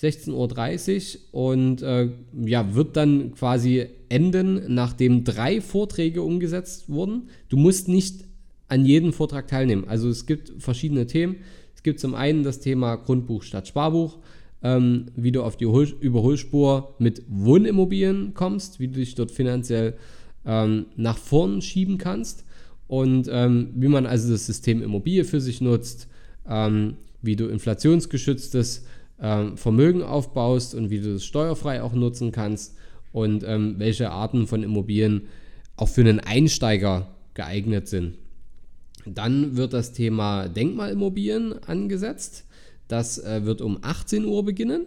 16.30 0.00 1.16
Uhr 1.32 1.50
und 1.50 1.82
äh, 1.82 2.08
ja, 2.44 2.74
wird 2.74 2.96
dann 2.96 3.34
quasi 3.34 3.86
enden, 4.08 4.74
nachdem 4.74 5.22
drei 5.22 5.60
Vorträge 5.60 6.22
umgesetzt 6.22 6.88
wurden. 6.88 7.28
Du 7.48 7.56
musst 7.56 7.88
nicht 7.88 8.24
an 8.68 8.84
jedem 8.84 9.12
Vortrag 9.12 9.48
teilnehmen. 9.48 9.84
Also 9.86 10.08
es 10.08 10.26
gibt 10.26 10.52
verschiedene 10.58 11.06
Themen. 11.06 11.36
Es 11.82 11.84
gibt 11.84 11.98
zum 11.98 12.14
einen 12.14 12.44
das 12.44 12.60
Thema 12.60 12.94
Grundbuch 12.94 13.42
statt 13.42 13.66
Sparbuch, 13.66 14.18
ähm, 14.62 15.06
wie 15.16 15.32
du 15.32 15.42
auf 15.42 15.56
die 15.56 15.66
Hol 15.66 15.88
Überholspur 15.98 16.94
mit 17.00 17.24
Wohnimmobilien 17.26 18.34
kommst, 18.34 18.78
wie 18.78 18.86
du 18.86 19.00
dich 19.00 19.16
dort 19.16 19.32
finanziell 19.32 19.94
ähm, 20.46 20.86
nach 20.94 21.18
vorn 21.18 21.60
schieben 21.60 21.98
kannst 21.98 22.44
und 22.86 23.28
ähm, 23.28 23.70
wie 23.74 23.88
man 23.88 24.06
also 24.06 24.30
das 24.30 24.46
System 24.46 24.80
Immobilie 24.80 25.24
für 25.24 25.40
sich 25.40 25.60
nutzt, 25.60 26.06
ähm, 26.48 26.98
wie 27.20 27.34
du 27.34 27.48
inflationsgeschütztes 27.48 28.84
ähm, 29.20 29.56
Vermögen 29.56 30.04
aufbaust 30.04 30.76
und 30.76 30.88
wie 30.88 31.00
du 31.00 31.14
das 31.14 31.24
steuerfrei 31.24 31.82
auch 31.82 31.94
nutzen 31.94 32.30
kannst 32.30 32.76
und 33.10 33.42
ähm, 33.42 33.74
welche 33.78 34.12
Arten 34.12 34.46
von 34.46 34.62
Immobilien 34.62 35.22
auch 35.74 35.88
für 35.88 36.02
einen 36.02 36.20
Einsteiger 36.20 37.08
geeignet 37.34 37.88
sind. 37.88 38.18
Dann 39.06 39.56
wird 39.56 39.72
das 39.72 39.92
Thema 39.92 40.48
Denkmalimmobilien 40.48 41.62
angesetzt. 41.64 42.44
Das 42.88 43.18
äh, 43.18 43.44
wird 43.44 43.60
um 43.60 43.78
18 43.82 44.24
Uhr 44.24 44.44
beginnen. 44.44 44.86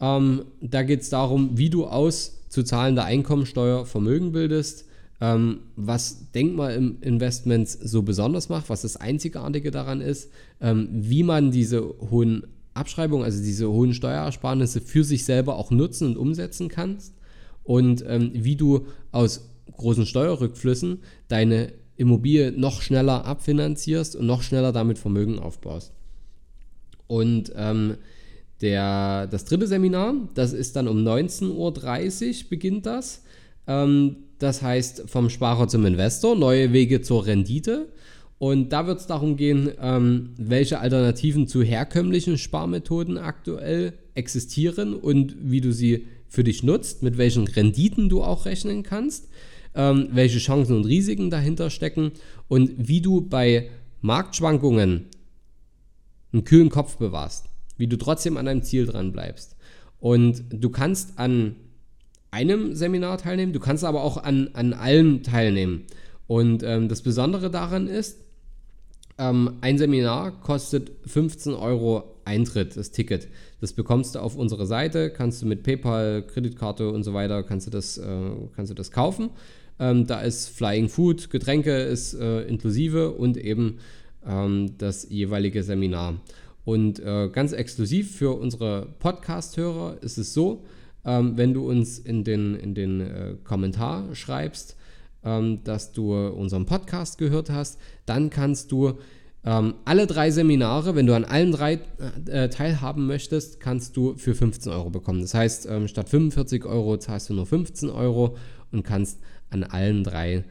Ähm, 0.00 0.44
da 0.60 0.82
geht 0.82 1.02
es 1.02 1.10
darum, 1.10 1.56
wie 1.56 1.70
du 1.70 1.86
aus 1.86 2.40
zu 2.48 2.62
zahlender 2.62 3.04
Einkommensteuer 3.04 3.86
Vermögen 3.86 4.32
bildest, 4.32 4.86
ähm, 5.20 5.60
was 5.76 6.30
Denkmalinvestments 6.32 7.72
so 7.72 8.02
besonders 8.02 8.48
macht, 8.48 8.68
was 8.68 8.82
das 8.82 8.96
Einzigartige 8.96 9.70
daran 9.70 10.00
ist, 10.00 10.30
ähm, 10.60 10.88
wie 10.92 11.22
man 11.22 11.50
diese 11.50 11.82
hohen 12.10 12.46
Abschreibungen, 12.74 13.24
also 13.24 13.42
diese 13.42 13.70
hohen 13.70 13.94
Steuerersparnisse 13.94 14.80
für 14.80 15.04
sich 15.04 15.24
selber 15.24 15.56
auch 15.56 15.70
nutzen 15.70 16.08
und 16.08 16.16
umsetzen 16.16 16.68
kannst 16.68 17.14
und 17.62 18.04
ähm, 18.06 18.30
wie 18.34 18.56
du 18.56 18.86
aus 19.12 19.48
großen 19.76 20.06
Steuerrückflüssen 20.06 20.98
deine 21.28 21.72
Immobilie 21.96 22.52
noch 22.52 22.82
schneller 22.82 23.24
abfinanzierst 23.24 24.16
und 24.16 24.26
noch 24.26 24.42
schneller 24.42 24.72
damit 24.72 24.98
Vermögen 24.98 25.38
aufbaust. 25.38 25.92
Und 27.06 27.52
ähm, 27.56 27.96
der, 28.60 29.26
das 29.26 29.44
dritte 29.44 29.66
Seminar, 29.66 30.14
das 30.34 30.52
ist 30.52 30.76
dann 30.76 30.88
um 30.88 30.98
19.30 30.98 31.50
Uhr 32.44 32.50
beginnt 32.50 32.86
das. 32.86 33.22
Ähm, 33.66 34.16
das 34.38 34.62
heißt 34.62 35.04
vom 35.06 35.30
Sparer 35.30 35.68
zum 35.68 35.86
Investor, 35.86 36.36
neue 36.36 36.72
Wege 36.72 37.00
zur 37.00 37.26
Rendite. 37.26 37.88
Und 38.38 38.72
da 38.72 38.86
wird 38.86 39.00
es 39.00 39.06
darum 39.06 39.36
gehen, 39.36 39.70
ähm, 39.80 40.30
welche 40.36 40.80
Alternativen 40.80 41.46
zu 41.46 41.62
herkömmlichen 41.62 42.36
Sparmethoden 42.36 43.16
aktuell 43.16 43.94
existieren 44.14 44.94
und 44.94 45.36
wie 45.40 45.60
du 45.60 45.72
sie 45.72 46.06
für 46.28 46.44
dich 46.44 46.62
nutzt, 46.62 47.02
mit 47.02 47.16
welchen 47.16 47.46
Renditen 47.46 48.08
du 48.08 48.22
auch 48.22 48.44
rechnen 48.44 48.82
kannst, 48.82 49.28
ähm, 49.74 50.08
welche 50.12 50.38
Chancen 50.38 50.76
und 50.76 50.86
Risiken 50.86 51.30
dahinter 51.30 51.70
stecken 51.70 52.12
und 52.48 52.72
wie 52.76 53.00
du 53.00 53.20
bei 53.20 53.70
Marktschwankungen 54.00 55.06
einen 56.32 56.44
kühlen 56.44 56.70
Kopf 56.70 56.96
bewahrst 56.96 57.46
wie 57.76 57.86
du 57.86 57.96
trotzdem 57.96 58.36
an 58.36 58.46
deinem 58.46 58.62
Ziel 58.62 58.86
dran 58.86 59.12
bleibst. 59.12 59.56
Und 59.98 60.44
du 60.50 60.70
kannst 60.70 61.18
an 61.18 61.56
einem 62.30 62.74
Seminar 62.74 63.18
teilnehmen, 63.18 63.52
du 63.52 63.60
kannst 63.60 63.84
aber 63.84 64.02
auch 64.02 64.16
an, 64.16 64.50
an 64.54 64.72
allen 64.72 65.22
teilnehmen. 65.22 65.84
Und 66.26 66.62
ähm, 66.62 66.88
das 66.88 67.02
Besondere 67.02 67.50
daran 67.50 67.86
ist, 67.86 68.18
ähm, 69.18 69.58
ein 69.60 69.78
Seminar 69.78 70.40
kostet 70.40 70.90
15 71.06 71.54
Euro 71.54 72.20
Eintritt, 72.24 72.76
das 72.76 72.90
Ticket. 72.90 73.28
Das 73.60 73.74
bekommst 73.74 74.14
du 74.14 74.18
auf 74.18 74.34
unserer 74.34 74.66
Seite, 74.66 75.10
kannst 75.10 75.42
du 75.42 75.46
mit 75.46 75.62
PayPal, 75.62 76.26
Kreditkarte 76.26 76.90
und 76.90 77.04
so 77.04 77.14
weiter, 77.14 77.42
kannst 77.42 77.66
du 77.66 77.70
das, 77.70 77.98
äh, 77.98 78.30
kannst 78.56 78.70
du 78.70 78.74
das 78.74 78.90
kaufen. 78.90 79.30
Ähm, 79.78 80.06
da 80.06 80.20
ist 80.20 80.48
Flying 80.48 80.88
Food, 80.88 81.30
Getränke 81.30 81.76
ist 81.82 82.14
äh, 82.14 82.42
inklusive 82.42 83.10
und 83.10 83.36
eben 83.36 83.78
ähm, 84.26 84.74
das 84.78 85.08
jeweilige 85.08 85.62
Seminar. 85.62 86.20
Und 86.64 87.00
äh, 87.00 87.28
ganz 87.28 87.52
exklusiv 87.52 88.16
für 88.16 88.38
unsere 88.38 88.88
Podcast-Hörer 88.98 89.98
ist 90.02 90.16
es 90.16 90.32
so, 90.32 90.64
ähm, 91.04 91.36
wenn 91.36 91.52
du 91.52 91.68
uns 91.68 91.98
in 91.98 92.24
den, 92.24 92.54
in 92.54 92.74
den 92.74 93.00
äh, 93.00 93.34
Kommentar 93.44 94.14
schreibst, 94.14 94.76
ähm, 95.24 95.62
dass 95.64 95.92
du 95.92 96.14
unseren 96.14 96.66
Podcast 96.66 97.18
gehört 97.18 97.50
hast, 97.50 97.78
dann 98.06 98.30
kannst 98.30 98.72
du 98.72 98.98
ähm, 99.44 99.74
alle 99.84 100.06
drei 100.06 100.30
Seminare, 100.30 100.94
wenn 100.94 101.06
du 101.06 101.14
an 101.14 101.24
allen 101.24 101.52
drei 101.52 101.80
äh, 102.26 102.48
teilhaben 102.48 103.06
möchtest, 103.06 103.60
kannst 103.60 103.94
du 103.96 104.14
für 104.16 104.34
15 104.34 104.72
Euro 104.72 104.88
bekommen. 104.88 105.20
Das 105.20 105.34
heißt, 105.34 105.66
ähm, 105.70 105.86
statt 105.86 106.08
45 106.08 106.64
Euro 106.64 106.96
zahlst 106.96 107.28
du 107.28 107.34
nur 107.34 107.44
15 107.44 107.90
Euro 107.90 108.36
und 108.72 108.84
kannst 108.84 109.20
an 109.54 109.64
allen 109.64 110.04
drei 110.04 110.44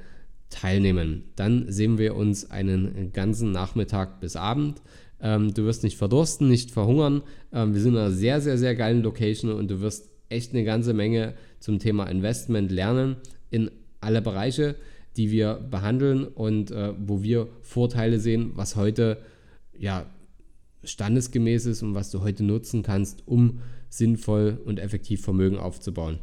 teilnehmen. 0.49 1.25
Dann 1.35 1.71
sehen 1.71 1.97
wir 1.97 2.15
uns 2.15 2.49
einen 2.49 3.11
ganzen 3.13 3.51
Nachmittag 3.51 4.19
bis 4.19 4.35
Abend. 4.35 4.81
Ähm, 5.21 5.53
du 5.53 5.65
wirst 5.65 5.83
nicht 5.83 5.97
verdursten, 5.97 6.49
nicht 6.49 6.71
verhungern. 6.71 7.21
Ähm, 7.51 7.73
wir 7.73 7.81
sind 7.81 7.93
in 7.93 7.99
einer 7.99 8.11
sehr, 8.11 8.41
sehr, 8.41 8.57
sehr 8.57 8.75
geilen 8.75 9.03
Location 9.03 9.51
und 9.51 9.69
du 9.69 9.81
wirst 9.81 10.09
echt 10.29 10.53
eine 10.53 10.63
ganze 10.63 10.93
Menge 10.93 11.35
zum 11.59 11.79
Thema 11.79 12.05
Investment 12.05 12.71
lernen 12.71 13.17
in 13.51 13.69
alle 14.01 14.21
Bereiche, 14.21 14.75
die 15.17 15.29
wir 15.29 15.55
behandeln 15.55 16.25
und 16.25 16.71
äh, 16.71 16.93
wo 16.97 17.21
wir 17.21 17.47
Vorteile 17.61 18.19
sehen, 18.19 18.51
was 18.55 18.75
heute 18.75 19.19
ja 19.77 20.05
standesgemäß 20.83 21.65
ist 21.67 21.83
und 21.83 21.93
was 21.93 22.09
du 22.11 22.21
heute 22.21 22.43
nutzen 22.43 22.83
kannst, 22.83 23.23
um 23.27 23.59
sinnvoll 23.89 24.59
und 24.65 24.79
effektiv 24.79 25.21
Vermögen 25.21 25.57
aufzubauen. 25.57 26.19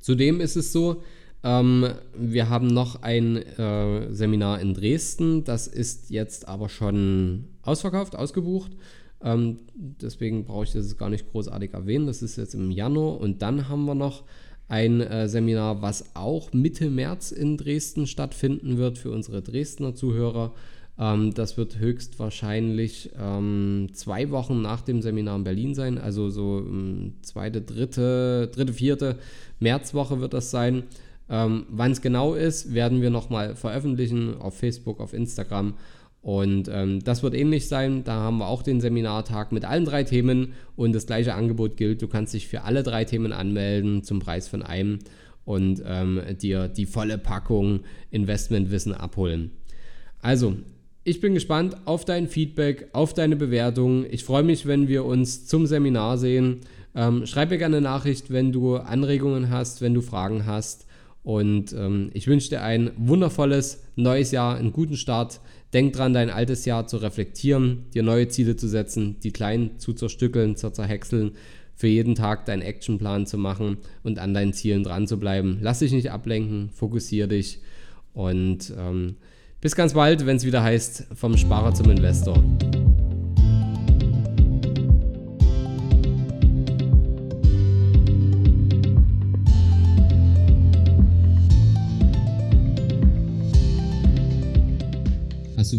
Zudem 0.00 0.40
ist 0.40 0.56
es 0.56 0.72
so, 0.72 1.02
ähm, 1.44 1.86
wir 2.16 2.48
haben 2.48 2.68
noch 2.68 3.02
ein 3.02 3.36
äh, 3.36 4.12
Seminar 4.12 4.60
in 4.60 4.72
Dresden, 4.72 5.44
das 5.44 5.66
ist 5.66 6.08
jetzt 6.08 6.48
aber 6.48 6.70
schon 6.70 7.44
ausverkauft, 7.62 8.16
ausgebucht. 8.16 8.72
Ähm, 9.22 9.58
deswegen 9.74 10.44
brauche 10.44 10.64
ich 10.64 10.72
das 10.72 10.96
gar 10.96 11.10
nicht 11.10 11.30
großartig 11.30 11.74
erwähnen. 11.74 12.06
Das 12.06 12.22
ist 12.22 12.36
jetzt 12.36 12.54
im 12.54 12.70
Januar 12.70 13.20
und 13.20 13.42
dann 13.42 13.68
haben 13.68 13.84
wir 13.84 13.94
noch 13.94 14.24
ein 14.68 15.02
äh, 15.02 15.28
Seminar, 15.28 15.82
was 15.82 16.14
auch 16.14 16.52
Mitte 16.54 16.88
März 16.88 17.30
in 17.30 17.58
Dresden 17.58 18.06
stattfinden 18.06 18.78
wird 18.78 18.96
für 18.96 19.10
unsere 19.10 19.42
Dresdner 19.42 19.94
Zuhörer. 19.94 20.54
Ähm, 20.98 21.34
das 21.34 21.56
wird 21.56 21.78
höchstwahrscheinlich 21.78 23.10
ähm, 23.20 23.88
zwei 23.92 24.30
Wochen 24.30 24.62
nach 24.62 24.80
dem 24.80 25.02
Seminar 25.02 25.36
in 25.36 25.44
Berlin 25.44 25.74
sein, 25.74 25.98
also 25.98 26.30
so 26.30 26.58
ähm, 26.58 27.14
zweite, 27.22 27.60
dritte, 27.60 28.48
dritte, 28.52 28.72
vierte 28.72 29.18
Märzwoche 29.60 30.20
wird 30.20 30.32
das 30.32 30.50
sein. 30.50 30.84
Ähm, 31.28 31.66
Wann 31.68 31.92
es 31.92 32.02
genau 32.02 32.34
ist, 32.34 32.74
werden 32.74 33.02
wir 33.02 33.10
nochmal 33.10 33.56
veröffentlichen 33.56 34.40
auf 34.40 34.56
Facebook, 34.56 35.00
auf 35.00 35.12
Instagram. 35.12 35.74
Und 36.20 36.70
ähm, 36.72 37.04
das 37.04 37.22
wird 37.22 37.34
ähnlich 37.34 37.68
sein. 37.68 38.02
Da 38.02 38.14
haben 38.14 38.38
wir 38.38 38.48
auch 38.48 38.62
den 38.62 38.80
Seminartag 38.80 39.52
mit 39.52 39.66
allen 39.66 39.84
drei 39.84 40.04
Themen 40.04 40.54
und 40.74 40.94
das 40.94 41.06
gleiche 41.06 41.34
Angebot 41.34 41.76
gilt. 41.76 42.00
Du 42.00 42.08
kannst 42.08 42.32
dich 42.32 42.48
für 42.48 42.62
alle 42.62 42.82
drei 42.82 43.04
Themen 43.04 43.32
anmelden 43.32 44.02
zum 44.02 44.20
Preis 44.20 44.48
von 44.48 44.62
einem 44.62 45.00
und 45.44 45.82
ähm, 45.86 46.22
dir 46.40 46.68
die 46.68 46.86
volle 46.86 47.18
Packung 47.18 47.80
Investmentwissen 48.10 48.94
abholen. 48.94 49.50
Also, 50.22 50.56
ich 51.06 51.20
bin 51.20 51.34
gespannt 51.34 51.76
auf 51.84 52.06
dein 52.06 52.28
Feedback, 52.28 52.88
auf 52.94 53.12
deine 53.12 53.36
Bewertung. 53.36 54.06
Ich 54.10 54.24
freue 54.24 54.42
mich, 54.42 54.64
wenn 54.64 54.88
wir 54.88 55.04
uns 55.04 55.46
zum 55.46 55.66
Seminar 55.66 56.16
sehen. 56.16 56.60
Ähm, 56.94 57.26
schreib 57.26 57.50
mir 57.50 57.58
gerne 57.58 57.76
eine 57.76 57.84
Nachricht, 57.84 58.30
wenn 58.30 58.52
du 58.52 58.76
Anregungen 58.76 59.50
hast, 59.50 59.82
wenn 59.82 59.92
du 59.92 60.00
Fragen 60.00 60.46
hast. 60.46 60.86
Und 61.24 61.72
ähm, 61.72 62.10
ich 62.12 62.26
wünsche 62.26 62.50
dir 62.50 62.62
ein 62.62 62.90
wundervolles 62.96 63.82
neues 63.96 64.30
Jahr, 64.30 64.56
einen 64.56 64.72
guten 64.72 64.96
Start. 64.96 65.40
Denk 65.72 65.94
dran, 65.94 66.12
dein 66.12 66.30
altes 66.30 66.66
Jahr 66.66 66.86
zu 66.86 66.98
reflektieren, 66.98 67.86
dir 67.94 68.02
neue 68.02 68.28
Ziele 68.28 68.56
zu 68.56 68.68
setzen, 68.68 69.16
die 69.20 69.32
kleinen 69.32 69.78
zu 69.78 69.94
zerstückeln, 69.94 70.54
zu 70.54 70.70
zerhäckseln, 70.70 71.32
für 71.74 71.88
jeden 71.88 72.14
Tag 72.14 72.44
deinen 72.46 72.62
Actionplan 72.62 73.26
zu 73.26 73.38
machen 73.38 73.78
und 74.04 74.18
an 74.18 74.34
deinen 74.34 74.52
Zielen 74.52 74.84
dran 74.84 75.08
zu 75.08 75.18
bleiben. 75.18 75.58
Lass 75.60 75.80
dich 75.80 75.92
nicht 75.92 76.12
ablenken, 76.12 76.70
fokussiere 76.70 77.26
dich 77.26 77.60
und 78.12 78.72
ähm, 78.78 79.16
bis 79.60 79.74
ganz 79.74 79.94
bald, 79.94 80.26
wenn 80.26 80.36
es 80.36 80.44
wieder 80.44 80.62
heißt, 80.62 81.06
vom 81.14 81.36
Sparer 81.36 81.74
zum 81.74 81.90
Investor. 81.90 82.44